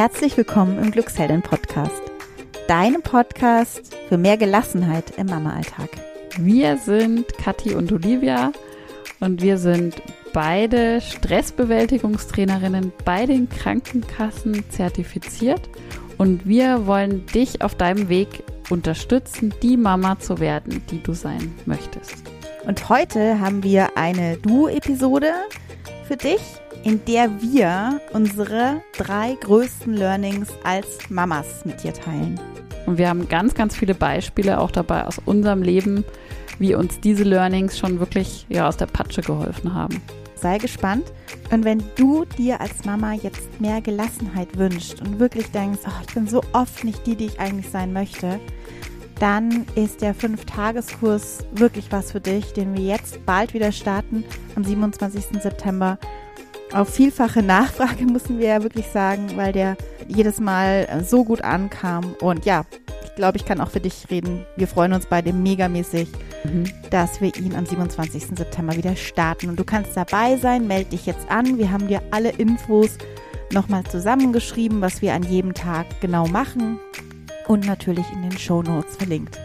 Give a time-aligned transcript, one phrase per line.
[0.00, 2.00] Herzlich willkommen im Glückshelden Podcast.
[2.66, 5.90] Deinem Podcast für mehr Gelassenheit im Mama-Alltag.
[6.38, 8.50] Wir sind Kathi und Olivia
[9.20, 10.00] und wir sind
[10.32, 15.68] beide Stressbewältigungstrainerinnen bei den Krankenkassen zertifiziert
[16.16, 21.54] und wir wollen dich auf deinem Weg unterstützen, die Mama zu werden, die du sein
[21.66, 22.14] möchtest.
[22.66, 25.34] Und heute haben wir eine Duo-Episode
[26.08, 26.40] für dich,
[26.84, 32.40] in der wir unsere drei größten Learnings als Mamas mit dir teilen.
[32.86, 36.04] Und wir haben ganz, ganz viele Beispiele auch dabei aus unserem Leben,
[36.58, 40.00] wie uns diese Learnings schon wirklich ja, aus der Patsche geholfen haben.
[40.34, 41.12] Sei gespannt.
[41.50, 46.14] Und wenn du dir als Mama jetzt mehr Gelassenheit wünschst und wirklich denkst, oh, ich
[46.14, 48.40] bin so oft nicht die, die ich eigentlich sein möchte,
[49.20, 54.24] dann ist der Fünf-Tageskurs wirklich was für dich, den wir jetzt bald wieder starten,
[54.56, 55.42] am 27.
[55.42, 55.98] September.
[56.72, 62.14] Auf vielfache Nachfrage müssen wir ja wirklich sagen, weil der jedes Mal so gut ankam.
[62.20, 62.64] Und ja,
[63.04, 64.46] ich glaube, ich kann auch für dich reden.
[64.56, 66.08] Wir freuen uns beide megamäßig,
[66.44, 66.64] mhm.
[66.90, 68.36] dass wir ihn am 27.
[68.36, 69.48] September wieder starten.
[69.48, 71.58] Und du kannst dabei sein, melde dich jetzt an.
[71.58, 72.90] Wir haben dir alle Infos
[73.52, 76.78] nochmal zusammengeschrieben, was wir an jedem Tag genau machen
[77.48, 79.38] und natürlich in den Show Notes verlinkt.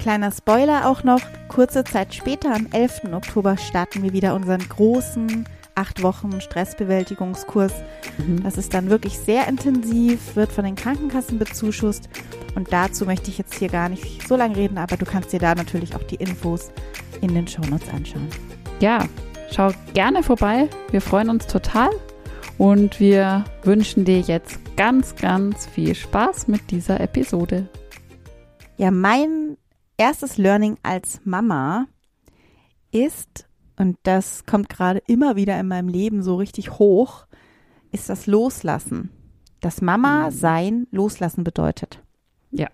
[0.00, 3.12] Kleiner Spoiler auch noch, kurze Zeit später, am 11.
[3.12, 7.72] Oktober, starten wir wieder unseren großen acht Wochen Stressbewältigungskurs.
[8.18, 8.42] Mhm.
[8.42, 12.08] Das ist dann wirklich sehr intensiv, wird von den Krankenkassen bezuschusst.
[12.54, 15.40] Und dazu möchte ich jetzt hier gar nicht so lange reden, aber du kannst dir
[15.40, 16.70] da natürlich auch die Infos
[17.20, 18.28] in den Shownotes anschauen.
[18.80, 19.06] Ja,
[19.50, 20.68] schau gerne vorbei.
[20.90, 21.90] Wir freuen uns total
[22.58, 27.68] und wir wünschen dir jetzt ganz, ganz viel Spaß mit dieser Episode.
[28.76, 29.56] Ja, mein
[29.96, 31.86] erstes Learning als Mama
[32.90, 33.46] ist,
[33.82, 37.26] und das kommt gerade immer wieder in meinem Leben so richtig hoch,
[37.90, 39.10] ist das Loslassen.
[39.60, 40.30] Das Mama mhm.
[40.30, 42.00] sein loslassen bedeutet.
[42.52, 42.68] Ja.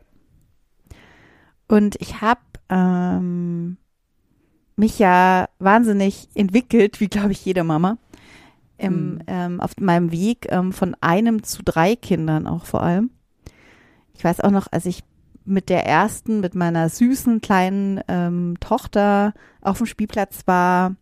[1.67, 3.79] Und ich habe ähm,
[4.77, 7.97] mich ja wahnsinnig entwickelt, wie glaube ich jede Mama
[8.77, 9.23] im, mhm.
[9.29, 13.11] ähm, auf meinem Weg ähm, von einem zu drei Kindern auch vor allem.
[14.13, 15.05] Ich weiß auch noch, als ich
[15.49, 20.97] mit der ersten, mit meiner süßen kleinen ähm, Tochter auf dem Spielplatz war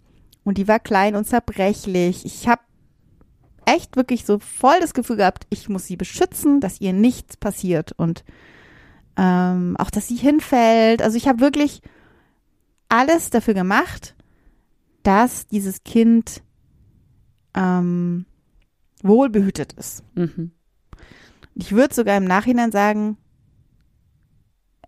[0.45, 2.25] und die war klein und zerbrechlich.
[2.25, 2.63] Ich habe
[3.65, 7.93] echt wirklich so voll das Gefühl gehabt, ich muss sie beschützen, dass ihr nichts passiert
[7.93, 8.25] und
[9.17, 11.03] ähm, auch, dass sie hinfällt.
[11.03, 11.83] Also ich habe wirklich
[12.89, 14.15] alles dafür gemacht,
[15.03, 16.43] dass dieses Kind
[17.55, 18.27] ähm,
[19.03, 20.05] wohlbehütet ist.
[20.15, 20.53] Mhm.
[21.55, 23.17] Ich würde sogar im Nachhinein sagen,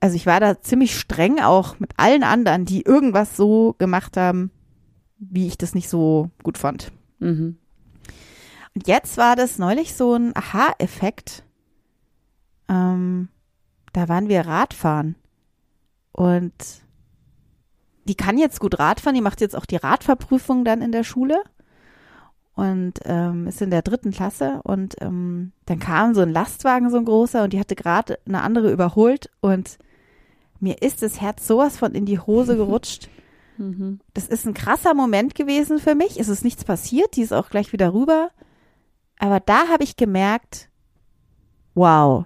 [0.00, 4.50] also ich war da ziemlich streng auch mit allen anderen, die irgendwas so gemacht haben,
[5.18, 6.92] wie ich das nicht so gut fand.
[7.18, 7.56] Mhm.
[8.74, 11.44] Und jetzt war das neulich so ein Aha-Effekt.
[12.68, 13.28] Ähm,
[13.92, 15.16] da waren wir Radfahren.
[16.12, 16.54] Und
[18.06, 21.42] die kann jetzt gut Radfahren, die macht jetzt auch die Radfahrprüfung dann in der Schule
[22.54, 26.96] und ähm, ist in der dritten Klasse und ähm, dann kam so ein Lastwagen, so
[26.96, 29.78] ein großer und die hatte gerade eine andere überholt und
[30.60, 33.08] mir ist das Herz sowas von in die Hose gerutscht.
[33.58, 34.00] Mhm.
[34.14, 36.18] Das ist ein krasser Moment gewesen für mich.
[36.18, 38.30] Es ist nichts passiert, die ist auch gleich wieder rüber.
[39.18, 40.70] Aber da habe ich gemerkt,
[41.74, 42.24] wow,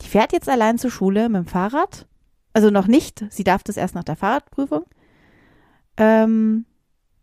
[0.00, 2.06] die fährt jetzt allein zur Schule mit dem Fahrrad.
[2.52, 4.84] Also noch nicht, sie darf das erst nach der Fahrradprüfung.
[5.96, 6.66] Ähm,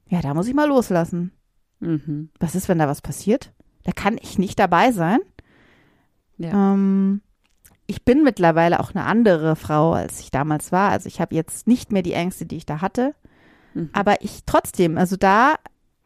[0.08, 1.32] ja, da muss ich mal loslassen.
[1.80, 2.30] Mhm.
[2.40, 3.54] Was ist, wenn da was passiert?
[3.84, 5.20] Da kann ich nicht dabei sein.
[6.38, 6.74] Ja.
[6.74, 7.22] Ähm,
[7.88, 10.92] ich bin mittlerweile auch eine andere Frau, als ich damals war.
[10.92, 13.16] Also ich habe jetzt nicht mehr die Ängste, die ich da hatte.
[13.74, 13.90] Mhm.
[13.94, 15.56] Aber ich trotzdem, also da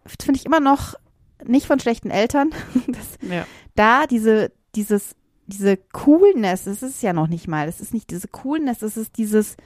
[0.05, 0.95] finde ich immer noch
[1.43, 2.51] nicht von schlechten Eltern,
[2.87, 3.45] dass ja.
[3.75, 5.15] da diese, dieses,
[5.47, 8.95] diese Coolness, das ist es ja noch nicht mal, es ist nicht diese Coolness, es
[8.95, 9.57] ist dieses,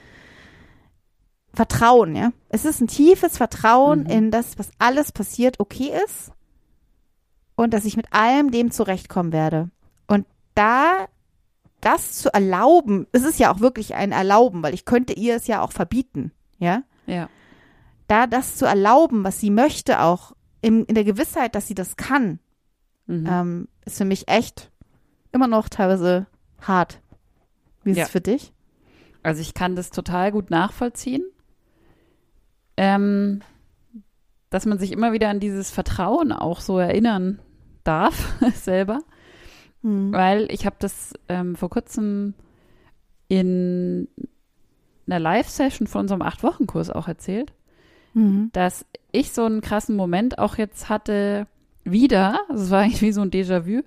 [1.56, 2.32] Vertrauen, ja.
[2.50, 4.10] Es ist ein tiefes Vertrauen mhm.
[4.10, 6.30] in das, was alles passiert, okay ist
[7.56, 9.70] und dass ich mit allem dem zurechtkommen werde.
[10.06, 11.06] Und da
[11.80, 15.46] das zu erlauben, es ist ja auch wirklich ein Erlauben, weil ich könnte ihr es
[15.46, 16.82] ja auch verbieten, ja.
[17.06, 17.28] Ja.
[18.08, 21.96] Da das zu erlauben, was sie möchte, auch in, in der Gewissheit, dass sie das
[21.96, 22.38] kann,
[23.06, 23.26] mhm.
[23.28, 24.70] ähm, ist für mich echt
[25.32, 26.26] immer noch teilweise
[26.60, 27.00] hart.
[27.84, 28.04] Wie ist ja.
[28.04, 28.52] es für dich?
[29.22, 31.24] Also ich kann das total gut nachvollziehen
[32.76, 33.40] ähm,
[34.50, 37.40] dass man sich immer wieder an dieses Vertrauen auch so erinnern
[37.84, 39.00] darf, selber.
[39.86, 40.12] Mhm.
[40.12, 42.34] Weil ich habe das ähm, vor kurzem
[43.28, 44.08] in
[45.06, 47.52] einer Live-Session von unserem Acht-Wochen-Kurs auch erzählt,
[48.12, 48.50] mhm.
[48.52, 51.46] dass ich so einen krassen Moment auch jetzt hatte,
[51.84, 53.82] wieder, also es war eigentlich wie so ein Déjà-vu,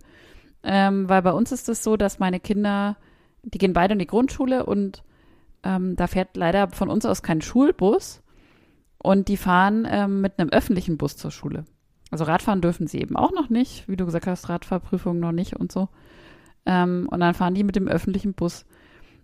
[0.63, 2.95] ähm, weil bei uns ist es so, dass meine Kinder,
[3.43, 5.03] die gehen beide in die Grundschule und
[5.63, 8.21] ähm, da fährt leider von uns aus kein Schulbus
[8.99, 11.65] und die fahren ähm, mit einem öffentlichen Bus zur Schule.
[12.11, 15.55] Also Radfahren dürfen sie eben auch noch nicht, wie du gesagt hast, Radfahrprüfung noch nicht
[15.55, 15.89] und so.
[16.65, 18.65] Ähm, und dann fahren die mit dem öffentlichen Bus.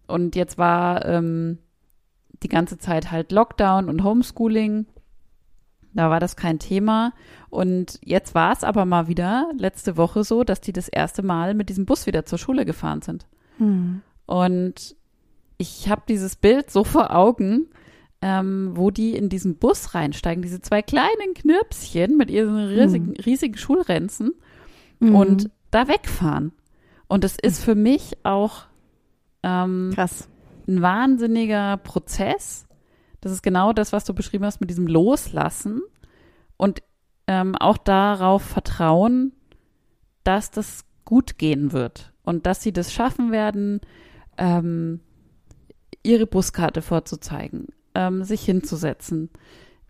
[0.08, 1.58] Und jetzt war ähm,
[2.44, 4.86] die ganze Zeit halt Lockdown und Homeschooling.
[5.94, 7.14] Da war das kein Thema.
[7.50, 11.54] Und jetzt war es aber mal wieder letzte Woche so, dass die das erste Mal
[11.54, 13.26] mit diesem Bus wieder zur Schule gefahren sind.
[13.58, 14.02] Mhm.
[14.26, 14.96] Und
[15.58, 17.68] ich habe dieses Bild so vor Augen,
[18.28, 23.16] ähm, wo die in diesen Bus reinsteigen, diese zwei kleinen Knirpschen mit ihren riesigen, Mhm.
[23.24, 24.32] riesigen Schulränzen
[25.00, 25.16] Mhm.
[25.16, 26.52] und da wegfahren.
[27.08, 28.64] Und es ist für mich auch
[29.44, 30.28] ähm, krass.
[30.68, 32.66] ein wahnsinniger Prozess.
[33.22, 35.84] Das ist genau das, was du beschrieben hast mit diesem Loslassen
[36.58, 36.82] und
[37.28, 39.34] ähm, auch darauf vertrauen,
[40.24, 43.82] dass das gut gehen wird und dass sie das schaffen werden,
[44.40, 45.02] ähm,
[46.02, 49.30] ihre Buskarte vorzuzeigen, ähm, sich hinzusetzen,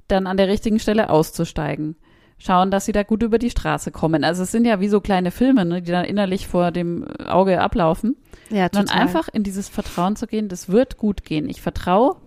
[0.07, 1.95] dann an der richtigen Stelle auszusteigen,
[2.37, 4.23] schauen, dass sie da gut über die Straße kommen.
[4.23, 7.61] Also es sind ja wie so kleine Filme, ne, die dann innerlich vor dem Auge
[7.61, 8.15] ablaufen.
[8.49, 9.01] Ja, total.
[9.01, 11.49] einfach in dieses Vertrauen zu gehen, das wird gut gehen.
[11.49, 12.17] Ich vertraue,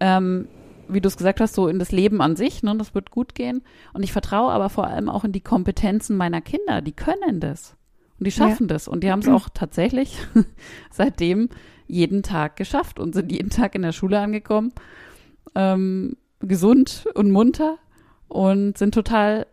[0.00, 0.48] ähm,
[0.88, 3.34] wie du es gesagt hast, so in das Leben an sich, ne, das wird gut
[3.34, 3.62] gehen.
[3.92, 6.80] Und ich vertraue aber vor allem auch in die Kompetenzen meiner Kinder.
[6.82, 7.76] Die können das.
[8.18, 8.88] Und die schaffen das.
[8.88, 10.16] Und die haben es auch tatsächlich
[10.90, 11.48] seitdem
[11.92, 14.72] jeden Tag geschafft und sind jeden Tag in der Schule angekommen,
[15.54, 17.78] ähm, gesund und munter
[18.28, 19.46] und sind total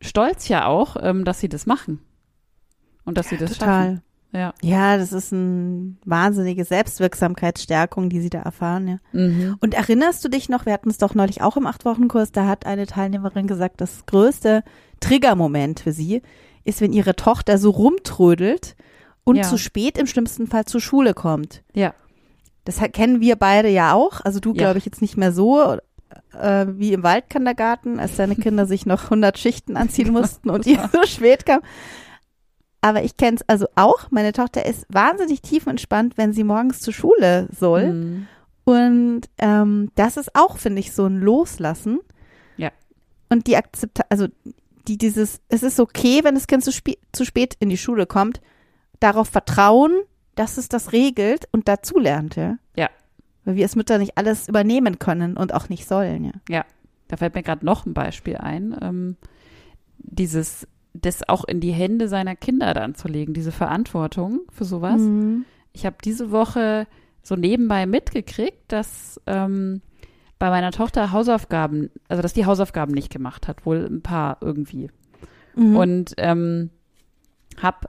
[0.00, 2.00] stolz ja auch, ähm, dass sie das machen.
[3.04, 3.60] Und dass sie das schaffen.
[3.60, 4.02] Total.
[4.32, 4.52] Ja.
[4.62, 8.98] Ja, das ist eine wahnsinnige Selbstwirksamkeitsstärkung, die sie da erfahren, ja.
[9.12, 9.56] Mhm.
[9.60, 12.66] Und erinnerst du dich noch, wir hatten es doch neulich auch im Acht-Wochen-Kurs, da hat
[12.66, 14.64] eine Teilnehmerin gesagt, das größte
[14.98, 16.22] Triggermoment für sie
[16.64, 18.74] ist, wenn ihre Tochter so rumtrödelt
[19.24, 19.42] und Ja.
[19.42, 21.62] zu spät im schlimmsten Fall zur Schule kommt.
[21.74, 21.94] Ja.
[22.64, 24.20] Das kennen wir beide ja auch.
[24.22, 24.56] Also du, Ja.
[24.64, 25.76] glaube ich, jetzt nicht mehr so
[26.40, 30.88] äh, wie im Waldkindergarten, als deine Kinder sich noch 100 Schichten anziehen mussten und ihr
[30.92, 31.60] so spät kam.
[32.80, 34.10] Aber ich kenne es also auch.
[34.10, 37.92] Meine Tochter ist wahnsinnig tiefenentspannt, wenn sie morgens zur Schule soll.
[37.92, 38.26] Mhm.
[38.64, 42.00] Und ähm, das ist auch, finde ich, so ein Loslassen.
[42.56, 42.70] Ja.
[43.30, 44.26] Und die Akzeptanz, also
[44.86, 46.70] die dieses, es ist okay, wenn das Kind zu,
[47.12, 48.40] zu spät in die Schule kommt,
[49.00, 49.92] darauf vertrauen,
[50.34, 52.58] dass es das regelt und dazulernt, ja.
[52.76, 52.90] Ja.
[53.44, 56.32] Weil wir als Mütter nicht alles übernehmen können und auch nicht sollen, ja.
[57.08, 58.76] Da fällt mir gerade noch ein Beispiel ein.
[58.80, 59.16] Ähm,
[59.98, 65.00] dieses, das auch in die Hände seiner Kinder dann zu legen, diese Verantwortung für sowas.
[65.00, 65.44] Mhm.
[65.72, 66.86] Ich habe diese Woche
[67.22, 69.82] so nebenbei mitgekriegt, dass ähm,
[70.38, 74.90] bei meiner Tochter Hausaufgaben, also dass die Hausaufgaben nicht gemacht hat, wohl ein paar irgendwie.
[75.54, 75.76] Mhm.
[75.76, 76.70] Und ähm,
[77.60, 77.88] habe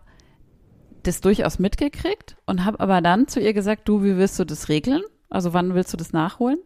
[1.07, 4.69] das durchaus mitgekriegt und habe aber dann zu ihr gesagt, du, wie willst du das
[4.69, 5.01] regeln?
[5.29, 6.59] Also wann willst du das nachholen?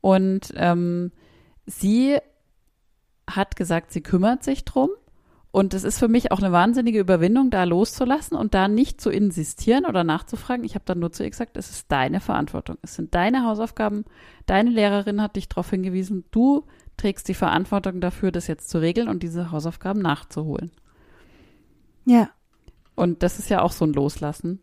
[0.00, 1.12] Und ähm,
[1.66, 2.18] sie
[3.28, 4.90] hat gesagt, sie kümmert sich drum.
[5.50, 9.10] Und es ist für mich auch eine wahnsinnige Überwindung, da loszulassen und da nicht zu
[9.10, 10.64] insistieren oder nachzufragen.
[10.64, 12.76] Ich habe dann nur zu ihr gesagt, es ist deine Verantwortung.
[12.82, 14.04] Es sind deine Hausaufgaben.
[14.46, 16.24] Deine Lehrerin hat dich darauf hingewiesen.
[16.30, 16.66] Du
[16.98, 20.70] trägst die Verantwortung dafür, das jetzt zu regeln und diese Hausaufgaben nachzuholen.
[22.04, 22.28] ja.
[22.98, 24.60] Und das ist ja auch so ein Loslassen.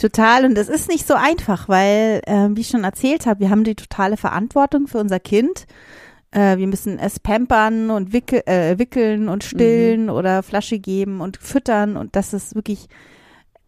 [0.00, 0.44] Total.
[0.44, 3.64] Und es ist nicht so einfach, weil, äh, wie ich schon erzählt habe, wir haben
[3.64, 5.66] die totale Verantwortung für unser Kind.
[6.30, 11.36] Äh, wir müssen es pampern und wickel, äh, wickeln und stillen oder Flasche geben und
[11.36, 12.86] füttern und dass es wirklich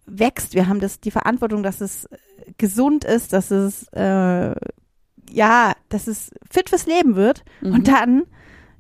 [0.06, 0.54] wächst.
[0.54, 2.08] Wir haben das, die Verantwortung, dass es
[2.56, 4.54] gesund ist, dass es, äh,
[5.30, 7.44] ja, dass es fit fürs Leben wird.
[7.60, 7.72] Mhm.
[7.72, 8.22] Und dann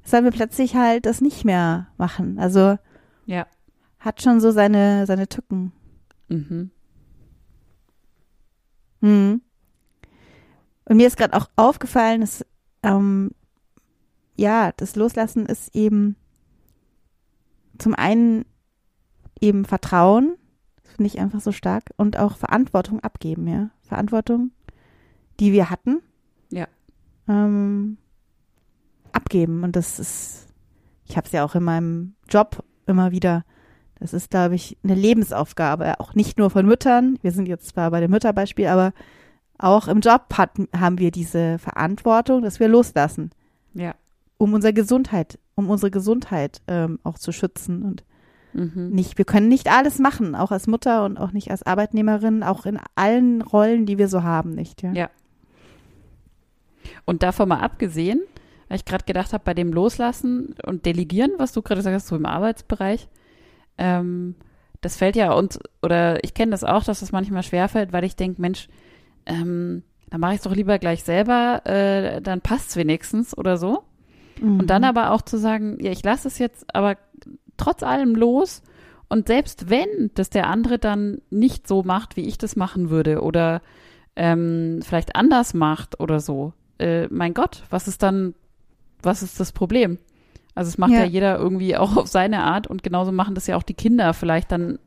[0.04, 2.38] sollen wir plötzlich halt das nicht mehr machen.
[2.38, 2.78] Also
[3.26, 3.46] Ja.
[4.02, 5.72] Hat schon so seine, seine Tücken.
[6.28, 6.70] Mhm.
[9.00, 9.40] Hm.
[10.84, 12.44] Und mir ist gerade auch aufgefallen, dass
[12.82, 13.30] ähm,
[14.36, 16.16] ja, das Loslassen ist eben
[17.78, 18.44] zum einen
[19.40, 20.36] eben Vertrauen,
[20.82, 23.70] das finde ich einfach so stark, und auch Verantwortung abgeben, ja.
[23.82, 24.50] Verantwortung,
[25.38, 26.00] die wir hatten.
[26.50, 26.66] Ja.
[27.28, 27.98] Ähm,
[29.12, 29.64] abgeben.
[29.64, 30.48] Und das ist,
[31.04, 33.44] ich habe es ja auch in meinem Job immer wieder.
[34.02, 37.18] Das ist, glaube ich, eine Lebensaufgabe, auch nicht nur von Müttern.
[37.22, 38.92] Wir sind jetzt zwar bei dem Mütterbeispiel, aber
[39.58, 43.30] auch im Job hat, haben wir diese Verantwortung, dass wir loslassen,
[43.74, 43.94] Ja.
[44.38, 48.04] um unsere Gesundheit, um unsere Gesundheit ähm, auch zu schützen und
[48.54, 48.90] Mhm.
[48.90, 52.66] nicht, wir können nicht alles machen, auch als Mutter und auch nicht als Arbeitnehmerin, auch
[52.66, 54.92] in allen Rollen, die wir so haben, nicht, ja.
[54.92, 55.10] Ja.
[57.04, 58.20] Und davon mal abgesehen,
[58.68, 62.08] weil ich gerade gedacht habe, bei dem Loslassen und Delegieren, was du gerade gesagt hast,
[62.08, 63.08] so im Arbeitsbereich,
[63.78, 64.34] ähm,
[64.80, 68.16] das fällt ja uns, oder ich kenne das auch, dass das manchmal schwerfällt, weil ich
[68.16, 68.68] denke, Mensch,
[69.26, 73.84] ähm, dann mache ich es doch lieber gleich selber, äh, dann passt's wenigstens oder so.
[74.40, 74.60] Mhm.
[74.60, 76.96] Und dann aber auch zu sagen, ja, ich lasse es jetzt aber
[77.56, 78.62] trotz allem los.
[79.08, 83.22] Und selbst wenn das der andere dann nicht so macht, wie ich das machen würde
[83.22, 83.62] oder
[84.16, 88.34] ähm, vielleicht anders macht oder so, äh, mein Gott, was ist dann,
[89.02, 89.98] was ist das Problem?
[90.54, 91.00] Also es macht ja.
[91.00, 94.14] ja jeder irgendwie auch auf seine Art und genauso machen das ja auch die Kinder
[94.14, 94.78] vielleicht dann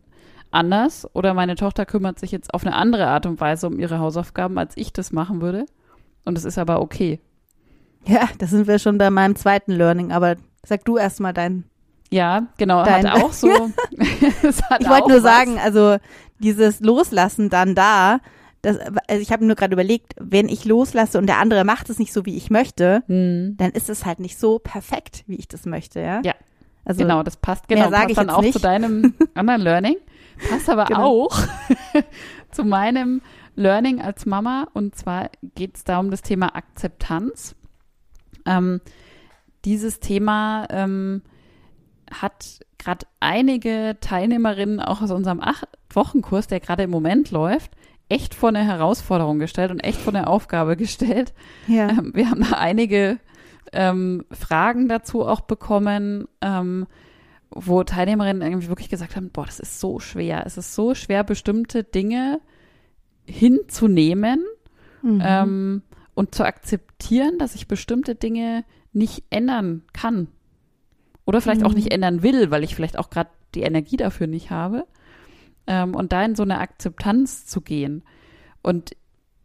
[0.52, 4.00] anders oder meine Tochter kümmert sich jetzt auf eine andere Art und Weise um ihre
[4.00, 5.66] Hausaufgaben, als ich das machen würde.
[6.24, 7.20] Und es ist aber okay.
[8.08, 11.66] Ja, da sind wir schon bei meinem zweiten Learning, aber sag du erst mal dein.
[12.12, 13.50] Ja, genau, dein, hat auch so.
[13.50, 15.24] hat ich wollte nur was.
[15.24, 15.98] sagen, also
[16.40, 18.20] dieses Loslassen dann da,
[18.66, 22.00] das, also ich habe nur gerade überlegt, wenn ich loslasse und der andere macht es
[22.00, 23.56] nicht so, wie ich möchte, hm.
[23.58, 26.22] dann ist es halt nicht so perfekt, wie ich das möchte, ja?
[26.24, 26.34] Ja.
[26.84, 28.54] Also genau, das passt genau, passt ich dann auch nicht.
[28.54, 29.96] zu deinem anderen Learning,
[30.50, 31.26] passt aber genau.
[31.26, 31.40] auch
[32.52, 33.22] zu meinem
[33.56, 37.56] Learning als Mama und zwar geht es da um das Thema Akzeptanz.
[38.46, 38.82] Ähm,
[39.64, 41.22] dieses Thema ähm,
[42.12, 47.72] hat gerade einige Teilnehmerinnen auch aus unserem acht Wochenkurs, der gerade im Moment läuft,
[48.10, 51.34] echt vor eine Herausforderung gestellt und echt vor eine Aufgabe gestellt.
[51.68, 51.90] Ja.
[51.90, 53.20] Ähm, wir haben da einige
[53.74, 56.86] ähm, Fragen dazu auch bekommen, ähm,
[57.50, 60.44] wo Teilnehmerinnen irgendwie wirklich gesagt haben, boah, das ist so schwer.
[60.46, 62.40] Es ist so schwer, bestimmte Dinge
[63.26, 64.44] hinzunehmen
[65.02, 65.22] mhm.
[65.24, 65.82] ähm,
[66.14, 70.28] und zu akzeptieren, dass ich bestimmte Dinge nicht ändern kann.
[71.26, 71.68] Oder vielleicht mhm.
[71.68, 74.86] auch nicht ändern will, weil ich vielleicht auch gerade die Energie dafür nicht habe
[75.68, 78.04] ähm, und da in so eine Akzeptanz zu gehen.
[78.62, 78.92] Und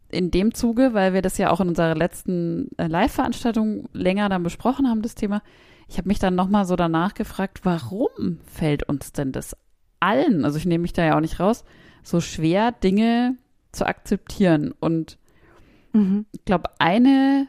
[0.09, 4.43] in dem Zuge, weil wir das ja auch in unserer letzten äh, Live-Veranstaltung länger dann
[4.43, 5.41] besprochen haben, das Thema,
[5.87, 9.55] ich habe mich dann nochmal so danach gefragt, warum fällt uns denn das
[9.99, 11.63] allen, also ich nehme mich da ja auch nicht raus,
[12.03, 13.37] so schwer, Dinge
[13.71, 14.73] zu akzeptieren.
[14.79, 15.17] Und
[15.93, 16.25] mhm.
[16.31, 17.47] ich glaube, eine,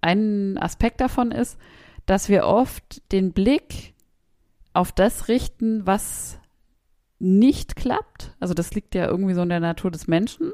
[0.00, 1.58] ein Aspekt davon ist,
[2.06, 3.94] dass wir oft den Blick
[4.72, 6.38] auf das richten, was
[7.18, 8.34] nicht klappt.
[8.40, 10.52] Also das liegt ja irgendwie so in der Natur des Menschen.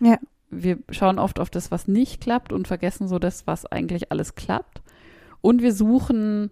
[0.00, 0.18] Ja.
[0.50, 4.34] Wir schauen oft auf das, was nicht klappt und vergessen so das, was eigentlich alles
[4.34, 4.82] klappt.
[5.40, 6.50] Und wir suchen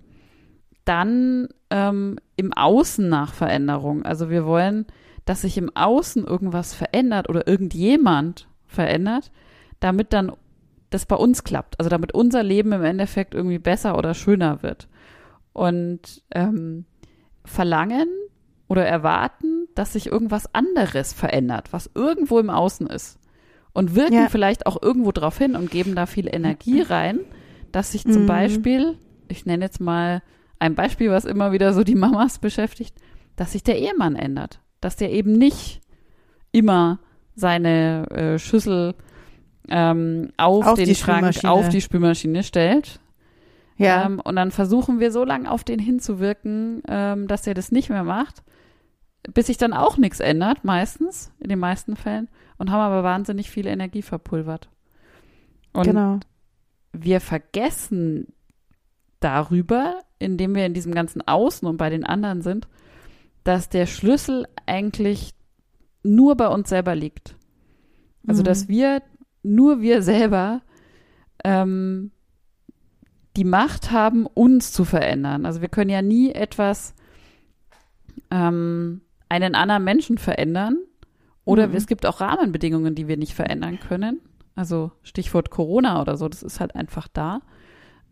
[0.84, 4.04] dann ähm, im Außen nach Veränderung.
[4.04, 4.86] Also wir wollen,
[5.24, 9.30] dass sich im Außen irgendwas verändert oder irgendjemand verändert,
[9.80, 10.32] damit dann
[10.90, 11.78] das bei uns klappt.
[11.78, 14.88] Also damit unser Leben im Endeffekt irgendwie besser oder schöner wird.
[15.52, 16.86] Und ähm,
[17.44, 18.08] verlangen
[18.68, 23.18] oder erwarten, dass sich irgendwas anderes verändert, was irgendwo im Außen ist.
[23.72, 24.28] Und wirken ja.
[24.28, 27.20] vielleicht auch irgendwo drauf hin und geben da viel Energie rein,
[27.72, 28.26] dass sich zum mhm.
[28.26, 28.98] Beispiel,
[29.28, 30.22] ich nenne jetzt mal
[30.58, 32.96] ein Beispiel, was immer wieder so die Mamas beschäftigt,
[33.36, 34.60] dass sich der Ehemann ändert.
[34.80, 35.80] Dass der eben nicht
[36.50, 36.98] immer
[37.34, 38.94] seine äh, Schüssel
[39.68, 43.00] ähm, auf, auf den Schrank, auf die Spülmaschine stellt.
[43.76, 44.06] Ja.
[44.06, 47.90] Ähm, und dann versuchen wir so lange auf den hinzuwirken, ähm, dass er das nicht
[47.90, 48.42] mehr macht
[49.22, 53.50] bis sich dann auch nichts ändert, meistens, in den meisten Fällen, und haben aber wahnsinnig
[53.50, 54.68] viel Energie verpulvert.
[55.72, 56.20] Und genau.
[56.92, 58.32] wir vergessen
[59.20, 62.68] darüber, indem wir in diesem ganzen Außen und bei den anderen sind,
[63.44, 65.34] dass der Schlüssel eigentlich
[66.02, 67.36] nur bei uns selber liegt.
[68.26, 68.46] Also, mhm.
[68.46, 69.02] dass wir,
[69.42, 70.62] nur wir selber,
[71.44, 72.10] ähm,
[73.36, 75.46] die Macht haben, uns zu verändern.
[75.46, 76.94] Also wir können ja nie etwas
[78.32, 80.78] ähm, einen anderen Menschen verändern.
[81.44, 81.74] Oder mhm.
[81.74, 84.20] es gibt auch Rahmenbedingungen, die wir nicht verändern können.
[84.54, 87.40] Also Stichwort Corona oder so, das ist halt einfach da.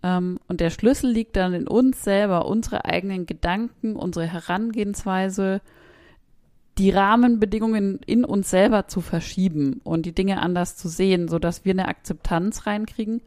[0.02, 5.60] Ähm, und der Schlüssel liegt dann in uns selber, unsere eigenen Gedanken, unsere Herangehensweise,
[6.78, 11.72] die Rahmenbedingungen in uns selber zu verschieben und die Dinge anders zu sehen, sodass wir
[11.72, 13.22] eine Akzeptanz reinkriegen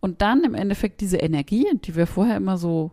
[0.00, 2.92] und dann im Endeffekt diese Energie, die wir vorher immer so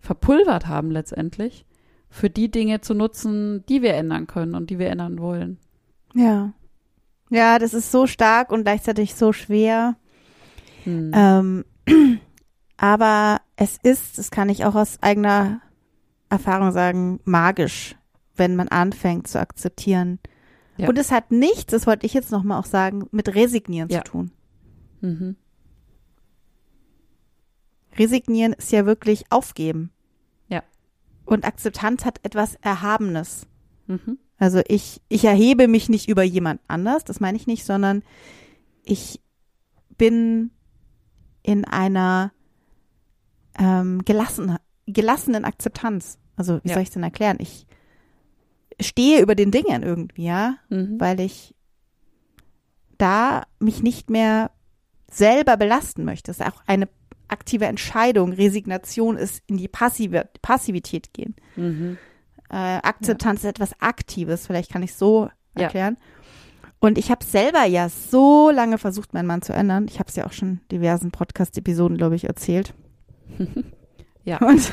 [0.00, 1.64] verpulvert haben letztendlich,
[2.12, 5.56] für die Dinge zu nutzen, die wir ändern können und die wir ändern wollen.
[6.14, 6.52] Ja.
[7.30, 9.96] Ja, das ist so stark und gleichzeitig so schwer.
[10.84, 11.10] Hm.
[11.14, 11.64] Ähm,
[12.76, 15.62] aber es ist, das kann ich auch aus eigener
[16.28, 17.96] Erfahrung sagen, magisch,
[18.36, 20.18] wenn man anfängt zu akzeptieren.
[20.76, 20.90] Ja.
[20.90, 24.04] Und es hat nichts, das wollte ich jetzt nochmal auch sagen, mit Resignieren ja.
[24.04, 24.32] zu tun.
[25.00, 25.36] Mhm.
[27.98, 29.92] Resignieren ist ja wirklich aufgeben.
[31.24, 33.46] Und Akzeptanz hat etwas Erhabenes.
[33.86, 34.18] Mhm.
[34.38, 38.02] Also ich, ich erhebe mich nicht über jemand anders, das meine ich nicht, sondern
[38.82, 39.20] ich
[39.96, 40.50] bin
[41.42, 42.32] in einer
[43.58, 46.18] ähm, gelassen, gelassenen Akzeptanz.
[46.34, 46.74] Also wie ja.
[46.74, 47.36] soll ich es denn erklären?
[47.40, 47.66] Ich
[48.80, 50.98] stehe über den Dingen irgendwie, ja, Mhm.
[50.98, 51.54] weil ich
[52.98, 54.50] da mich nicht mehr
[55.10, 56.30] selber belasten möchte.
[56.30, 56.88] Das ist auch eine
[57.32, 58.32] aktive Entscheidung.
[58.32, 61.34] Resignation ist in die Passive, Passivität gehen.
[61.56, 61.98] Mhm.
[62.50, 65.64] Äh, Akzeptanz ist etwas Aktives, vielleicht kann ich so Ja.
[65.64, 65.96] erklären.
[66.78, 69.86] Und ich habe selber ja so lange versucht, meinen Mann zu ändern.
[69.88, 72.74] Ich habe es ja auch schon in diversen Podcast-Episoden, glaube ich, erzählt.
[74.24, 74.38] Ja.
[74.38, 74.72] Und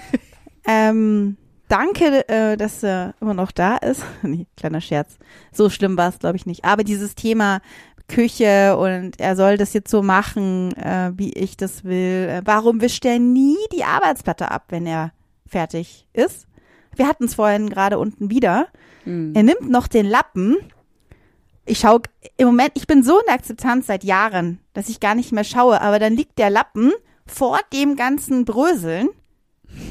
[0.68, 1.36] ähm,
[1.68, 4.04] danke, äh, dass er immer noch da ist.
[4.22, 5.18] nee, kleiner Scherz.
[5.52, 6.64] So schlimm war es, glaube ich, nicht.
[6.64, 7.60] Aber dieses Thema
[8.08, 12.28] Küche und er soll das jetzt so machen, äh, wie ich das will.
[12.28, 15.12] Äh, warum wischt er nie die Arbeitsplatte ab, wenn er
[15.46, 16.46] fertig ist?
[16.94, 18.68] Wir hatten es vorhin gerade unten wieder.
[19.04, 19.32] Mhm.
[19.34, 20.56] Er nimmt noch den Lappen.
[21.64, 22.02] Ich schaue
[22.36, 25.44] im Moment, ich bin so in der Akzeptanz seit Jahren, dass ich gar nicht mehr
[25.44, 26.92] schaue, aber dann liegt der Lappen
[27.26, 29.08] vor dem ganzen Bröseln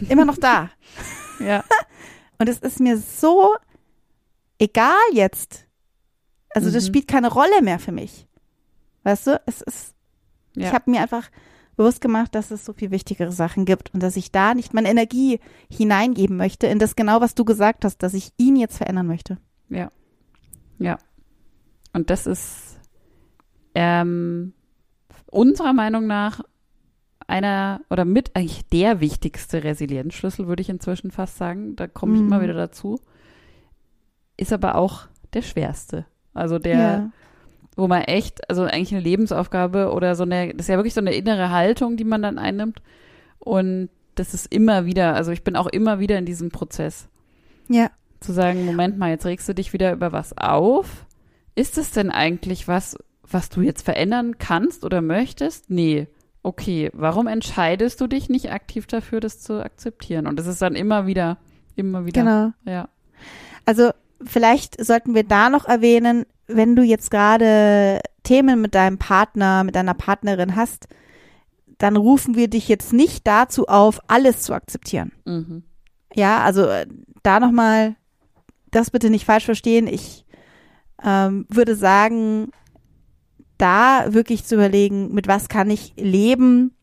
[0.09, 0.69] immer noch da.
[1.37, 1.65] Ja.
[2.37, 3.53] Und es ist mir so
[4.57, 5.64] egal jetzt.
[6.55, 6.87] Also das Mhm.
[6.87, 8.27] spielt keine Rolle mehr für mich.
[9.03, 9.93] Weißt du, es ist,
[10.55, 10.67] Ja.
[10.67, 11.29] ich habe mir einfach
[11.75, 14.89] bewusst gemacht, dass es so viel wichtigere Sachen gibt und dass ich da nicht meine
[14.89, 19.07] Energie hineingeben möchte in das genau, was du gesagt hast, dass ich ihn jetzt verändern
[19.07, 19.37] möchte.
[19.69, 19.89] Ja.
[20.79, 20.97] Ja.
[21.93, 22.79] Und das ist
[23.75, 24.53] ähm,
[25.29, 26.39] unserer Meinung nach
[27.27, 31.75] einer oder mit eigentlich der wichtigste Resilienzschlüssel, würde ich inzwischen fast sagen.
[31.75, 32.27] Da komme ich Mhm.
[32.27, 32.99] immer wieder dazu.
[34.37, 36.05] Ist aber auch der schwerste.
[36.35, 37.11] Also der, ja.
[37.75, 41.01] wo man echt, also eigentlich eine Lebensaufgabe oder so eine, das ist ja wirklich so
[41.01, 42.81] eine innere Haltung, die man dann einnimmt.
[43.39, 47.07] Und das ist immer wieder, also ich bin auch immer wieder in diesem Prozess
[47.67, 47.89] ja.
[48.19, 51.05] zu sagen, Moment mal, jetzt regst du dich wieder über was auf.
[51.55, 55.69] Ist es denn eigentlich was, was du jetzt verändern kannst oder möchtest?
[55.69, 56.07] Nee.
[56.43, 60.27] Okay, warum entscheidest du dich nicht aktiv dafür, das zu akzeptieren?
[60.27, 61.37] Und es ist dann immer wieder,
[61.75, 62.21] immer wieder.
[62.21, 62.51] Genau.
[62.65, 62.89] Ja.
[63.65, 63.91] Also
[64.25, 69.75] vielleicht sollten wir da noch erwähnen, wenn du jetzt gerade Themen mit deinem Partner, mit
[69.75, 70.87] deiner Partnerin hast,
[71.77, 75.11] dann rufen wir dich jetzt nicht dazu auf, alles zu akzeptieren.
[75.25, 75.63] Mhm.
[76.13, 76.87] Ja, also äh,
[77.23, 77.95] da nochmal,
[78.71, 79.87] das bitte nicht falsch verstehen.
[79.87, 80.25] Ich
[81.03, 82.51] ähm, würde sagen,
[83.57, 86.75] da wirklich zu überlegen, mit was kann ich leben,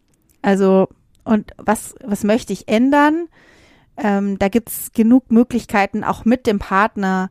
[0.43, 0.89] also
[1.25, 3.29] und was, was möchte ich ändern.
[3.97, 7.31] Ähm, da gibt's genug Möglichkeiten, auch mit dem Partner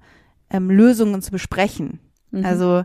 [0.49, 1.99] ähm, Lösungen zu besprechen.
[2.31, 2.45] Mhm.
[2.45, 2.83] Also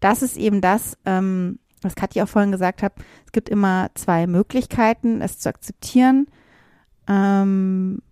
[0.00, 2.94] das ist eben das, ähm, was Katja auch vorhin gesagt hat.
[3.26, 6.26] Es gibt immer zwei Möglichkeiten, es zu akzeptieren.
[7.08, 8.02] Ähm,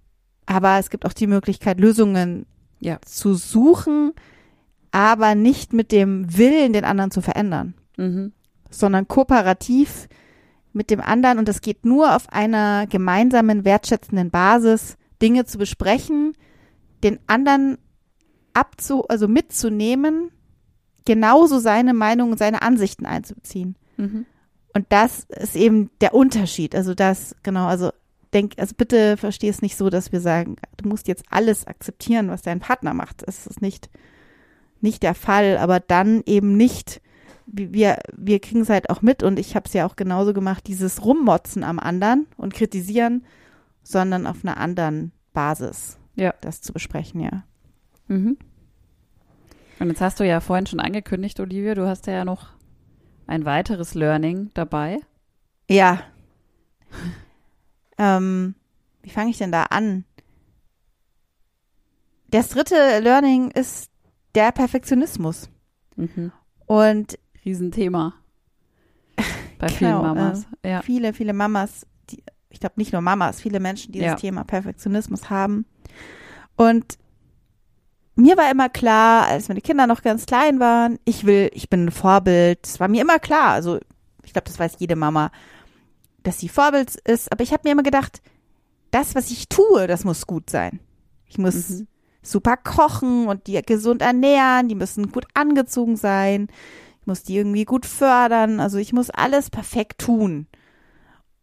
[0.46, 2.46] aber es gibt auch die Möglichkeit, Lösungen
[2.80, 2.98] Ja.
[3.04, 4.12] zu suchen,
[4.90, 8.32] aber nicht mit dem Willen, den anderen zu verändern, Mhm.
[8.70, 10.08] sondern kooperativ
[10.72, 11.38] mit dem anderen.
[11.38, 16.34] Und das geht nur auf einer gemeinsamen, wertschätzenden Basis, Dinge zu besprechen,
[17.02, 17.78] den anderen
[18.54, 20.30] abzu, also mitzunehmen,
[21.04, 23.76] genauso seine Meinung und seine Ansichten einzubeziehen.
[23.96, 24.26] Mhm.
[24.74, 26.74] Und das ist eben der Unterschied.
[26.74, 27.90] Also das, genau, also
[28.32, 32.28] denk, also bitte versteh es nicht so, dass wir sagen, du musst jetzt alles akzeptieren,
[32.28, 33.26] was dein Partner macht.
[33.26, 33.88] Das ist nicht,
[34.80, 37.00] nicht der Fall, aber dann eben nicht,
[37.50, 40.66] wir, wir kriegen es halt auch mit und ich habe es ja auch genauso gemacht,
[40.66, 43.24] dieses Rummotzen am anderen und kritisieren,
[43.82, 46.34] sondern auf einer anderen Basis Ja.
[46.40, 47.44] das zu besprechen, ja.
[48.08, 48.36] Mhm.
[49.80, 52.48] Und jetzt hast du ja vorhin schon angekündigt, Olivia, du hast ja noch
[53.26, 54.98] ein weiteres Learning dabei.
[55.70, 56.02] Ja.
[57.98, 58.54] ähm,
[59.02, 60.04] wie fange ich denn da an?
[62.30, 63.90] Das dritte Learning ist
[64.34, 65.48] der Perfektionismus.
[65.96, 66.32] Mhm.
[66.66, 68.14] Und Riesenthema.
[69.58, 70.46] Bei Genau, vielen Mamas.
[70.64, 70.82] ja.
[70.82, 74.12] viele, viele Mamas, die, ich glaube nicht nur Mamas, viele Menschen, die Ja.
[74.12, 75.66] das Thema Perfektionismus haben.
[76.56, 76.98] Und
[78.14, 81.86] mir war immer klar, als meine Kinder noch ganz klein waren, ich will, ich bin
[81.86, 82.58] ein Vorbild.
[82.62, 83.50] Das war mir immer klar.
[83.50, 83.78] Also
[84.24, 85.30] ich glaube, das weiß jede Mama,
[86.24, 87.30] dass sie Vorbild ist.
[87.32, 88.20] Aber ich habe mir immer gedacht,
[88.90, 90.80] das, was ich tue, das muss gut sein.
[91.26, 91.86] Ich muss Mhm.
[92.22, 94.68] super kochen und die gesund ernähren.
[94.68, 96.48] Die müssen gut angezogen sein.
[97.08, 98.60] Muss die irgendwie gut fördern.
[98.60, 100.46] Also ich muss alles perfekt tun.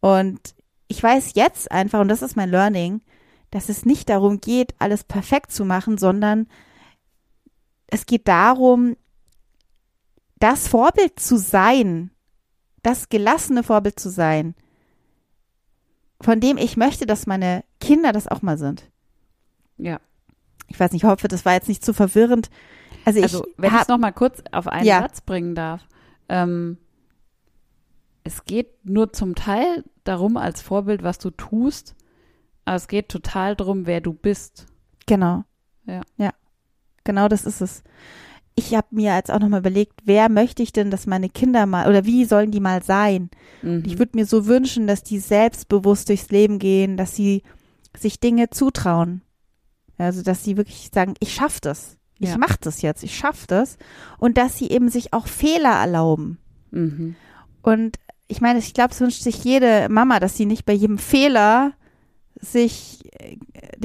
[0.00, 0.54] Und
[0.86, 3.02] ich weiß jetzt einfach, und das ist mein Learning,
[3.50, 6.46] dass es nicht darum geht, alles perfekt zu machen, sondern
[7.88, 8.96] es geht darum,
[10.38, 12.12] das Vorbild zu sein,
[12.84, 14.54] das gelassene Vorbild zu sein,
[16.20, 18.88] von dem ich möchte, dass meine Kinder das auch mal sind.
[19.78, 19.98] ja.
[20.68, 22.50] Ich weiß nicht, ich hoffe, das war jetzt nicht zu verwirrend.
[23.06, 25.00] Also, Also, ich wenn ich es nochmal kurz auf einen Ja.
[25.00, 25.80] Satz bringen darf.
[26.28, 26.76] Ähm,
[28.24, 31.94] es geht nur zum Teil darum, als Vorbild, was du tust,
[32.64, 34.66] aber es geht total darum, wer du bist.
[35.06, 35.44] genau.
[35.86, 36.00] Ja.
[36.18, 36.32] Ja.
[37.04, 37.84] Genau das ist es.
[38.56, 41.88] Ich habe mir jetzt auch nochmal überlegt, wer möchte ich denn, dass meine Kinder mal,
[41.88, 43.30] oder wie sollen die mal sein?
[43.62, 43.84] Mhm.
[43.86, 47.44] Ich würde mir so wünschen, dass die selbstbewusst durchs Leben gehen, dass sie
[47.96, 49.22] sich Dinge zutrauen.
[49.98, 51.95] Also, dass sie wirklich sagen, ich schaff das.
[52.18, 52.38] Ich Ja.
[52.38, 53.76] mach das jetzt, ich schaff das.
[54.18, 56.38] Und dass sie eben sich auch Fehler erlauben.
[56.70, 57.14] Mhm.
[57.62, 57.98] Und
[58.28, 61.72] ich meine, ich glaube, es wünscht sich jede Mama, dass sie nicht bei jedem Fehler
[62.40, 63.36] sich äh,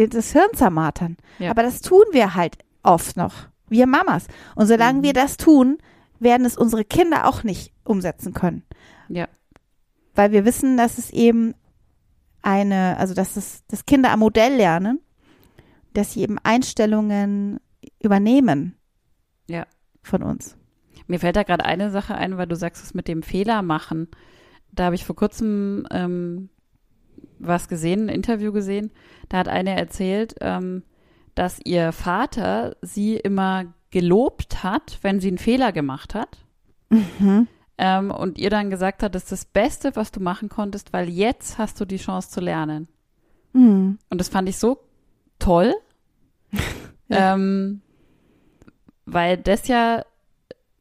[0.07, 1.17] das Hirn zermartern.
[1.39, 1.51] Ja.
[1.51, 3.33] Aber das tun wir halt oft noch,
[3.69, 4.27] wir Mamas.
[4.55, 5.03] Und solange Mhm.
[5.03, 5.77] wir das tun,
[6.19, 8.63] werden es unsere Kinder auch nicht umsetzen können.
[9.09, 9.27] Ja.
[10.15, 11.53] Weil wir wissen, dass es eben
[12.41, 14.99] eine, also dass es, dass Kinder am Modell lernen,
[15.93, 17.59] dass sie eben Einstellungen
[18.01, 18.75] übernehmen.
[19.47, 19.65] Ja.
[20.03, 20.57] Von uns.
[21.07, 24.07] Mir fällt da gerade eine Sache ein, weil du sagst, es mit dem Fehler machen.
[24.71, 26.49] Da habe ich vor kurzem ähm,
[27.39, 28.91] was gesehen, ein Interview gesehen.
[29.29, 30.83] Da hat eine erzählt, ähm,
[31.35, 36.45] dass ihr Vater sie immer gelobt hat, wenn sie einen Fehler gemacht hat.
[36.89, 37.47] Mhm.
[37.77, 41.09] Ähm, und ihr dann gesagt hat, das ist das Beste, was du machen konntest, weil
[41.09, 42.87] jetzt hast du die Chance zu lernen.
[43.53, 43.97] Mhm.
[44.09, 44.79] Und das fand ich so
[45.39, 45.73] toll,
[47.09, 47.33] Ja.
[47.33, 47.81] ähm,
[49.13, 50.03] weil das ja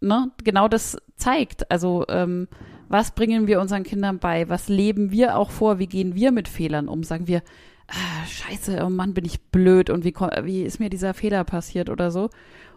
[0.00, 1.70] ne, genau das zeigt.
[1.70, 2.48] Also ähm,
[2.88, 4.48] was bringen wir unseren Kindern bei?
[4.48, 5.78] Was leben wir auch vor?
[5.78, 7.04] Wie gehen wir mit Fehlern um?
[7.04, 7.42] Sagen wir,
[7.88, 11.90] ah, scheiße, oh Mann, bin ich blöd und wie, wie ist mir dieser Fehler passiert
[11.90, 12.30] oder so?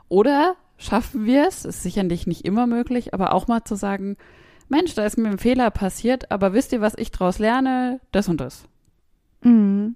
[0.09, 4.17] Oder schaffen wir es, ist sicherlich nicht immer möglich, aber auch mal zu sagen,
[4.69, 7.99] Mensch, da ist mir ein Fehler passiert, aber wisst ihr, was ich daraus lerne?
[8.11, 8.65] Das und das.
[9.41, 9.95] Mhm.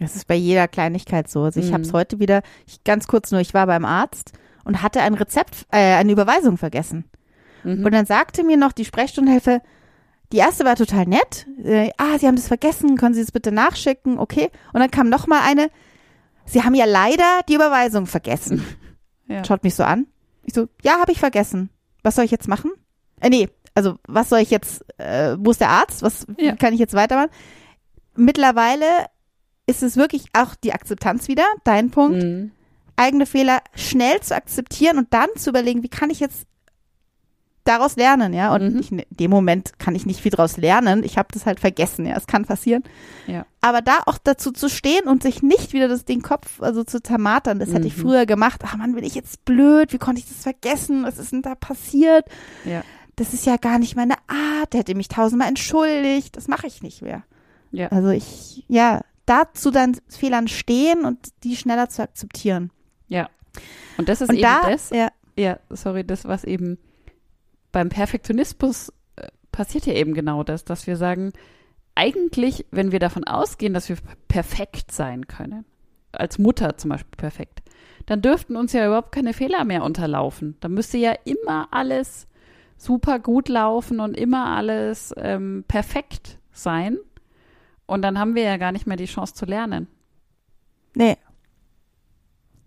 [0.00, 1.42] Das ist bei jeder Kleinigkeit so.
[1.42, 1.74] Also ich Mhm.
[1.74, 4.32] habe es heute wieder, ich, ganz kurz nur, ich war beim Arzt
[4.64, 7.04] und hatte ein Rezept, äh, eine Überweisung vergessen.
[7.64, 7.84] Mhm.
[7.84, 9.60] Und dann sagte mir noch die Sprechstundenhilfe,
[10.32, 11.46] die erste war total nett.
[11.64, 14.18] Äh, ah, Sie haben das vergessen, können Sie es bitte nachschicken?
[14.18, 14.50] Okay.
[14.72, 15.70] Und dann kam noch mal eine,
[16.44, 18.62] Sie haben ja leider die Überweisung vergessen.
[19.26, 19.44] ja.
[19.44, 20.06] Schaut mich so an.
[20.44, 21.70] Ich so, ja, habe ich vergessen.
[22.02, 22.70] Was soll ich jetzt machen?
[23.20, 26.02] Äh, nee, also was soll ich jetzt, äh, wo ist der Arzt?
[26.02, 26.54] Was Ja.
[26.56, 27.30] kann ich jetzt weitermachen?
[28.16, 28.84] Mittlerweile
[29.68, 32.50] ist es wirklich auch die Akzeptanz wieder, dein Punkt, Mhm.
[32.96, 36.46] eigene Fehler schnell zu akzeptieren und dann zu überlegen, wie kann ich jetzt
[37.64, 38.54] daraus lernen, ja?
[38.54, 38.78] Und Mhm.
[38.80, 41.04] ich, in dem Moment kann ich nicht viel daraus lernen.
[41.04, 42.16] Ich habe das halt vergessen, ja.
[42.16, 42.82] Es kann passieren.
[43.26, 43.44] Ja.
[43.60, 47.02] Aber da auch dazu zu stehen und sich nicht wieder das, den Kopf also zu
[47.02, 48.00] zermatern, das hätte ich Mhm.
[48.02, 48.62] früher gemacht.
[48.64, 49.92] Ach Mann, bin ich jetzt blöd?
[49.92, 51.02] Wie konnte ich das vergessen?
[51.04, 52.24] Was ist denn da passiert?
[52.64, 52.82] Ja.
[53.16, 54.72] Das ist ja gar nicht meine Art.
[54.72, 56.36] Der hätte mich tausendmal entschuldigt.
[56.38, 57.22] Das mache ich nicht mehr.
[57.70, 57.88] Ja.
[57.88, 62.70] Also ich, ja, dazu dann Fehlern stehen und die schneller zu akzeptieren.
[63.08, 63.28] Ja.
[63.96, 66.78] Und das ist und eben da, das, ja, ja, sorry, das, was eben
[67.72, 71.32] beim Perfektionismus äh, passiert ja eben genau das, dass wir sagen,
[71.94, 73.96] eigentlich, wenn wir davon ausgehen, dass wir
[74.28, 75.64] perfekt sein können,
[76.12, 77.62] als Mutter zum Beispiel perfekt,
[78.06, 80.56] dann dürften uns ja überhaupt keine Fehler mehr unterlaufen.
[80.60, 82.26] Da müsste ja immer alles
[82.76, 86.98] super gut laufen und immer alles ähm, perfekt sein.
[87.88, 89.88] Und dann haben wir ja gar nicht mehr die Chance zu lernen.
[90.94, 91.16] Nee.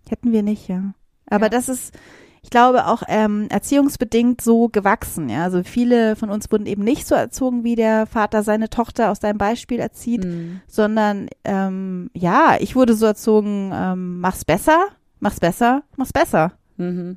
[0.08, 0.92] Hätten wir nicht, ja.
[1.26, 1.50] Aber Ja.
[1.50, 1.94] das ist,
[2.42, 5.44] ich glaube, auch ähm, erziehungsbedingt so gewachsen, ja.
[5.44, 9.20] Also viele von uns wurden eben nicht so erzogen, wie der Vater seine Tochter aus
[9.20, 10.60] deinem Beispiel erzieht, Mhm.
[10.66, 14.86] sondern ähm, ja, ich wurde so erzogen, ähm, mach's besser,
[15.20, 16.52] mach's besser, mach's besser.
[16.76, 17.16] Mhm.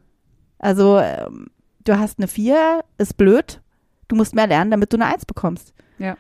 [0.60, 1.48] Also ähm,
[1.84, 3.62] du hast eine Vier, ist blöd,
[4.08, 5.74] du musst mehr lernen, damit du eine Eins bekommst.
[5.98, 6.16] Ja.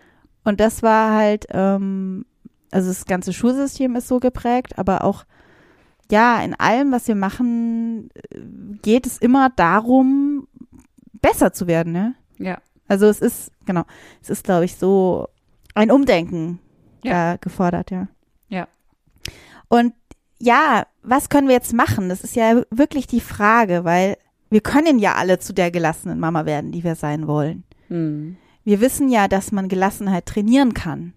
[0.45, 2.25] Und das war halt, ähm,
[2.71, 5.25] also das ganze Schulsystem ist so geprägt, aber auch,
[6.11, 8.39] ja, in allem, was wir machen, äh,
[8.81, 10.47] geht es immer darum,
[11.21, 12.15] besser zu werden, ne?
[12.37, 12.59] Ja.
[12.87, 13.83] Also es ist, genau,
[14.21, 15.27] es ist, glaube ich, so
[15.73, 16.59] ein Umdenken
[17.03, 17.33] Ja.
[17.33, 18.07] äh, gefordert, ja.
[18.49, 18.67] Ja.
[19.67, 19.93] Und
[20.39, 22.09] ja, was können wir jetzt machen?
[22.09, 24.17] Das ist ja wirklich die Frage, weil
[24.51, 27.63] wir können ja alle zu der gelassenen Mama werden, die wir sein wollen.
[27.89, 28.37] Mhm.
[28.65, 31.13] Wir wissen ja, dass man Gelassenheit trainieren kann.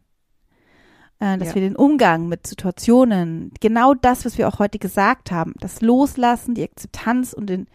[1.19, 1.55] Äh, dass Ja.
[1.57, 6.55] wir den Umgang mit Situationen, genau das, was wir auch heute gesagt haben, das Loslassen,
[6.55, 7.67] die Akzeptanz und den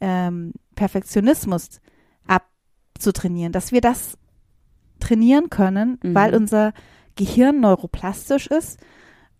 [0.00, 1.80] ähm, Perfektionismus
[2.26, 4.18] abzutrainieren, dass wir das
[5.00, 6.14] trainieren können, Mhm.
[6.14, 6.72] weil unser
[7.14, 8.78] Gehirn neuroplastisch ist.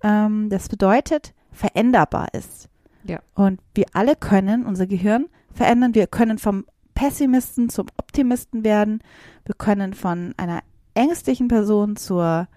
[0.02, 2.68] Ähm, das bedeutet, veränderbar ist.
[3.04, 3.20] Ja.
[3.34, 5.94] Und wir alle können unser Gehirn verändern.
[5.94, 9.02] Wir können vom Pessimisten zum Optimisten werden.
[9.46, 10.60] Wir können von einer
[10.94, 12.48] ängstlichen Person zur,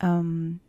[0.00, 0.60] ähm,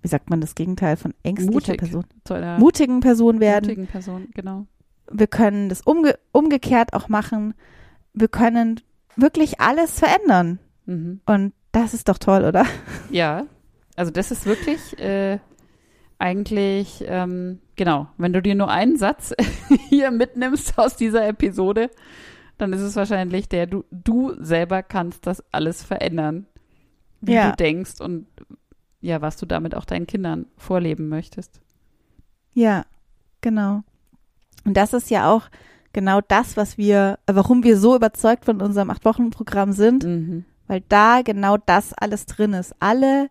[0.00, 1.78] wie sagt man das Gegenteil von ängstlicher Mutig.
[1.78, 2.04] Person?
[2.24, 3.66] Zu einer Mutigen Person werden.
[3.66, 4.66] mutigen Person, genau.
[5.10, 7.54] Wir können das umge umgekehrt auch machen.
[8.14, 8.80] Wir können
[9.16, 10.58] wirklich alles verändern.
[10.86, 11.20] Mhm.
[11.26, 12.64] Und das ist doch toll, oder?
[13.10, 13.46] Ja,
[13.96, 15.38] also das ist wirklich äh,
[16.18, 19.34] eigentlich, ähm, genau, wenn du dir nur einen Satz
[19.88, 21.90] hier mitnimmst aus dieser Episode,
[22.58, 26.46] dann ist es wahrscheinlich der, du, du selber kannst das alles verändern,
[27.20, 27.50] wie Ja.
[27.50, 28.26] du denkst und
[29.00, 31.60] ja, was du damit auch deinen Kindern vorleben möchtest.
[32.54, 32.84] Ja,
[33.40, 33.82] genau.
[34.64, 35.48] Und das ist ja auch
[35.92, 40.44] genau das, was wir, warum wir so überzeugt von unserem Acht-Wochen-Programm sind, Mhm.
[40.68, 42.74] weil da genau das alles drin ist.
[42.78, 43.28] Alle,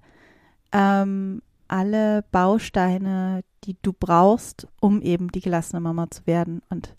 [0.74, 6.62] ähm, alle Bausteine, die du brauchst, um eben die gelassene Mama zu werden.
[6.70, 6.94] Und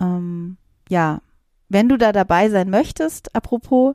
[0.00, 0.56] ähm,
[0.88, 1.20] ja,
[1.72, 3.94] wenn du da dabei sein möchtest, apropos,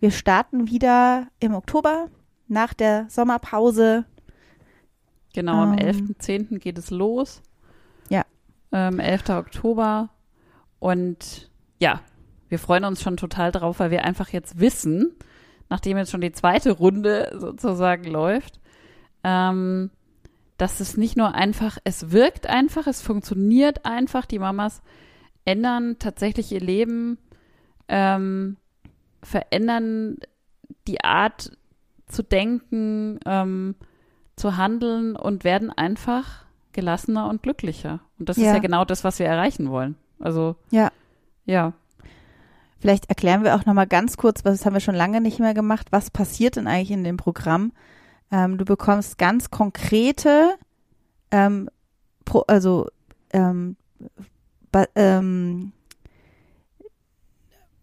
[0.00, 2.08] wir starten wieder im Oktober
[2.48, 4.04] nach der Sommerpause.
[5.32, 5.78] Genau, am Ähm.
[5.78, 6.58] 11.10.
[6.58, 7.40] geht es los.
[8.08, 8.24] Ja.
[8.72, 9.30] Ähm, 11.
[9.30, 10.10] Oktober.
[10.80, 11.50] Und
[11.80, 12.00] ja,
[12.48, 15.12] wir freuen uns schon total drauf, weil wir einfach jetzt wissen,
[15.70, 18.60] nachdem jetzt schon die zweite Runde sozusagen läuft,
[19.22, 19.90] ähm,
[20.56, 24.82] dass es nicht nur einfach, es wirkt einfach, es funktioniert einfach, die Mamas
[25.44, 27.18] ändern tatsächlich ihr Leben,
[27.88, 28.56] ähm,
[29.22, 30.18] verändern
[30.86, 31.52] die Art
[32.06, 33.74] zu denken, ähm,
[34.36, 38.00] zu handeln und werden einfach gelassener und glücklicher.
[38.18, 38.54] Und das ist Ja.
[38.54, 39.96] ja genau das, was wir erreichen wollen.
[40.18, 40.90] Also Ja.
[41.44, 41.72] ja,
[42.80, 45.86] Vielleicht erklären wir auch nochmal ganz kurz, was haben wir schon lange nicht mehr gemacht,
[45.90, 47.72] was passiert denn eigentlich in dem Programm?
[48.30, 50.56] Ähm, du bekommst ganz konkrete,
[51.30, 51.70] ähm,
[52.26, 52.90] pro, also
[53.32, 53.76] ähm,
[54.94, 55.72] ähm,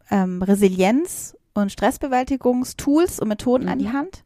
[0.09, 3.93] ähm, Resilienz- und Stressbewältigungstools und Methoden an die Mhm.
[3.93, 4.23] Hand,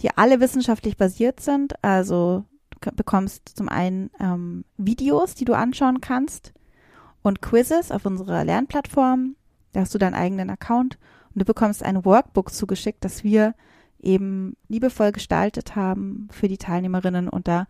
[0.00, 1.74] die alle wissenschaftlich basiert sind.
[1.82, 2.44] Also
[2.80, 6.52] du bekommst zum einen ähm, Videos, die du anschauen kannst
[7.22, 9.36] und Quizzes auf unserer Lernplattform.
[9.72, 10.98] Da hast du deinen eigenen Account
[11.34, 13.54] und du bekommst ein Workbook zugeschickt, das wir
[14.00, 17.66] eben liebevoll gestaltet haben für die Teilnehmerinnen und da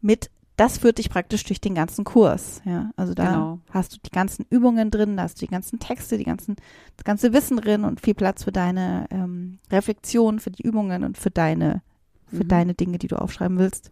[0.00, 2.62] mit, das führt dich praktisch durch den ganzen Kurs.
[2.64, 3.58] Ja, also da Genau.
[3.70, 6.56] hast du die ganzen Übungen drin, da hast du die ganzen Texte, die ganzen,
[6.96, 11.18] das ganze Wissen drin und viel Platz für deine ähm, Reflexion, für die Übungen und
[11.18, 11.82] für deine,
[12.28, 12.48] für Mhm.
[12.48, 13.90] deine Dinge, die du aufschreiben willst.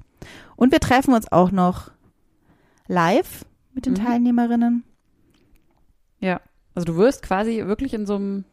[0.54, 1.90] Und wir treffen uns auch noch
[2.86, 3.44] live
[3.74, 3.98] mit den Mhm.
[4.04, 4.84] Teilnehmerinnen.
[6.20, 6.40] Ja,
[6.76, 8.44] also du wirst quasi wirklich in so einem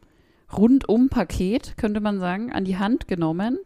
[0.52, 3.58] Rundum-Paket, könnte man sagen, an die Hand genommen,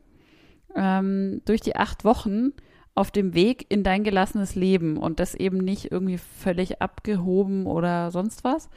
[0.77, 2.53] ähm, durch die acht Wochen
[2.95, 8.11] auf dem Weg in dein gelassenes Leben und das eben nicht irgendwie völlig abgehoben oder
[8.11, 8.69] sonst was,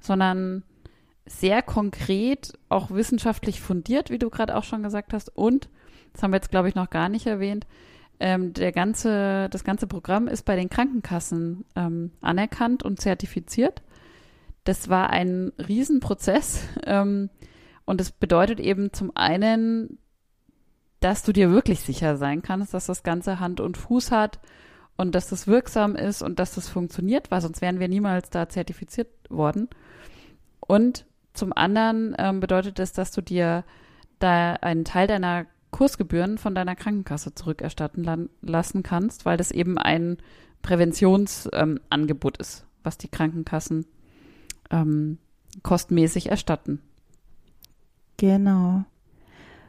[0.00, 0.62] sondern
[1.24, 5.34] sehr konkret, auch wissenschaftlich fundiert, wie du gerade auch schon gesagt hast.
[5.34, 5.68] Und,
[6.12, 7.66] das haben wir jetzt, glaube ich, noch gar nicht erwähnt,
[8.20, 13.82] ähm, der ganze, das ganze Programm ist bei den Krankenkassen ähm, anerkannt und zertifiziert.
[14.64, 16.64] Das war ein Riesenprozess.
[16.84, 17.30] Ähm,
[17.84, 19.98] und es bedeutet eben zum einen,
[21.04, 24.40] dass du dir wirklich sicher sein kannst, dass das Ganze Hand und Fuß hat
[24.96, 28.48] und dass das wirksam ist und dass das funktioniert, weil sonst wären wir niemals da
[28.48, 29.68] zertifiziert worden.
[30.60, 33.64] Und zum anderen ähm, bedeutet es, dass du dir
[34.18, 40.18] da einen Teil deiner Kursgebühren von deiner Krankenkasse zurückerstatten lassen kannst, weil das eben ein
[40.60, 43.86] Präventionsangebot ähm, ist, was die Krankenkassen
[44.70, 45.18] ähm,
[45.62, 46.80] kostenmäßig erstatten.
[48.18, 48.84] Genau.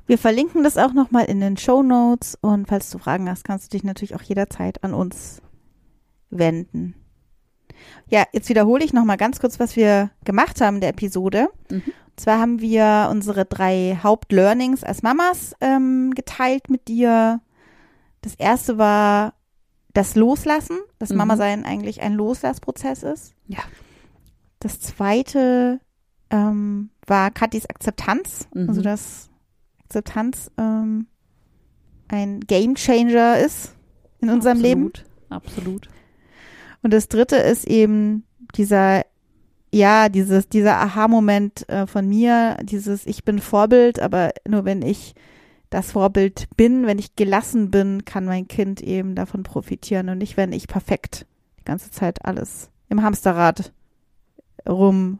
[0.06, 3.66] Wir verlinken das auch nochmal in den Show Notes und falls du Fragen hast, kannst
[3.74, 5.42] du dich natürlich auch jederzeit an uns
[6.30, 6.96] wenden.
[8.08, 11.48] Ja, jetzt wiederhole ich nochmal ganz kurz, was wir gemacht haben in der Episode.
[11.70, 11.84] Mhm.
[11.84, 17.42] Und zwar haben wir unsere drei Hauptlearnings als Mamas ähm, geteilt mit dir.
[18.22, 19.34] Das erste war
[19.94, 21.18] das Loslassen, dass Mhm.
[21.18, 23.34] Mama sein eigentlich ein Loslassprozess ist.
[23.48, 23.60] Ja.
[24.60, 25.80] Das zweite
[26.30, 28.70] ähm, war Katis Akzeptanz, Mhm.
[28.70, 29.30] also dass
[29.94, 31.06] Akzeptanz ähm,
[32.08, 33.76] ein Game Changer ist
[34.20, 34.88] in unserem Leben.
[34.88, 35.90] Absolut, Absolut.
[36.82, 38.24] Und das dritte ist eben
[38.56, 39.04] dieser,
[39.72, 45.14] ja, dieses, dieser Aha-Moment äh, von mir, dieses Ich bin Vorbild, aber nur wenn ich
[45.70, 50.38] das Vorbild bin, wenn ich gelassen bin, kann mein Kind eben davon profitieren und nicht,
[50.38, 51.28] wenn ich perfekt
[51.60, 53.72] die ganze Zeit alles im Hamsterrad
[54.68, 55.20] rumruder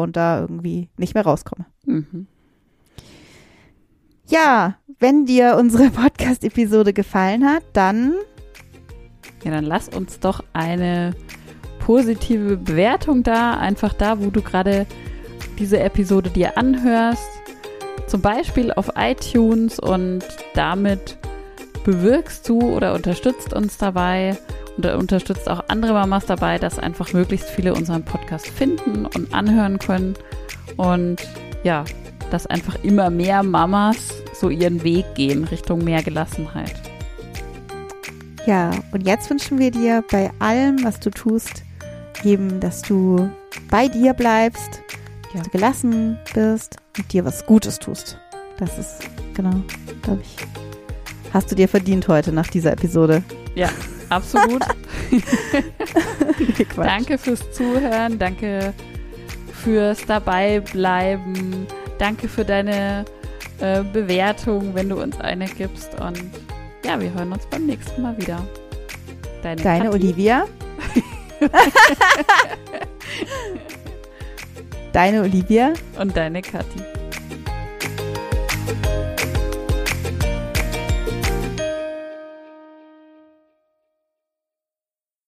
[0.00, 1.66] und da irgendwie nicht mehr rauskomme.
[1.84, 2.28] Mhm.
[4.28, 8.14] Ja, wenn dir unsere Podcast-Episode gefallen hat, dann
[9.44, 11.14] Ja, dann lass uns doch eine
[11.78, 14.86] positive Bewertung da, einfach da, wo du gerade
[15.58, 17.28] diese Episode dir anhörst.
[18.08, 21.18] Zum Beispiel auf iTunes und damit
[21.84, 24.36] bewirkst du oder unterstützt uns dabei
[24.76, 29.78] und unterstützt auch andere Mamas dabei, dass einfach möglichst viele unseren Podcast finden und anhören
[29.78, 30.14] können.
[30.76, 31.16] Und
[31.62, 31.84] ja,
[32.30, 33.96] dass einfach immer mehr Mamas
[34.38, 36.74] so ihren Weg gehen Richtung mehr Gelassenheit.
[38.46, 41.64] Ja, und jetzt wünschen wir dir bei allem, was du tust,
[42.24, 43.28] eben, dass du
[43.70, 44.82] bei dir bleibst,
[45.32, 45.38] Ja.
[45.38, 48.18] dass du gelassen bist und dir was Gutes tust.
[48.58, 49.00] Das ist,
[49.34, 49.54] genau,
[50.02, 50.36] glaube ich,
[51.32, 53.22] hast du dir verdient heute nach dieser Episode.
[54.08, 54.64] Absolut.
[55.10, 55.20] Nee,
[56.68, 56.76] Quatsch.
[56.86, 58.72] Danke fürs Zuhören, danke
[59.64, 61.66] fürs Dabeibleiben,
[61.98, 63.04] Danke für deine
[63.60, 65.98] äh, Bewertung, wenn du uns eine gibst.
[66.00, 66.22] Und
[66.84, 68.46] ja, wir hören uns beim nächsten Mal wieder.
[69.42, 70.46] Deine, deine Olivia.
[74.92, 75.72] deine Olivia.
[75.98, 76.82] Und deine Kathi.